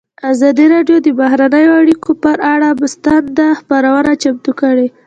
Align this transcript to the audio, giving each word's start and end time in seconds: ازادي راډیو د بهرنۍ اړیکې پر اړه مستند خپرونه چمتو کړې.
ازادي 0.31 0.65
راډیو 0.73 0.97
د 1.03 1.07
بهرنۍ 1.19 1.65
اړیکې 1.79 2.13
پر 2.23 2.37
اړه 2.53 2.69
مستند 2.81 3.37
خپرونه 3.59 4.11
چمتو 4.21 4.51
کړې. 4.61 4.87